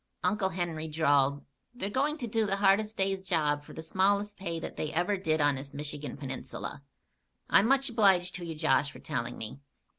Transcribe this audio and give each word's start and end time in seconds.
Uncle 0.23 0.49
Henry 0.49 0.87
drawled: 0.87 1.43
"They're 1.75 1.91
going 1.91 2.17
to 2.17 2.27
do 2.27 2.47
the 2.47 2.55
hardest 2.55 2.97
day's 2.97 3.21
job 3.21 3.63
for 3.63 3.73
the 3.73 3.83
smallest 3.83 4.35
pay 4.35 4.59
that 4.59 4.75
they 4.75 4.91
ever 4.91 5.15
did 5.15 5.39
on 5.39 5.53
this 5.53 5.75
Michigan 5.75 6.17
Peninsula. 6.17 6.81
I'm 7.51 7.67
much 7.67 7.87
obliged 7.87 8.33
to 8.37 8.43
you, 8.43 8.55
Josh, 8.55 8.89
for 8.91 8.97
telling 8.97 9.37
me. 9.37 9.59